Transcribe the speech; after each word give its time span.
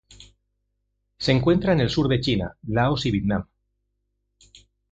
Se 1.19 1.31
encuentra 1.31 1.73
en 1.73 1.79
el 1.79 1.91
sur 1.91 2.07
de 2.07 2.19
China, 2.19 2.57
Laos 2.63 3.05
y 3.05 3.11
Vietnam. 3.11 3.45